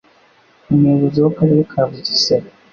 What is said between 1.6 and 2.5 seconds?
ka Bugesera,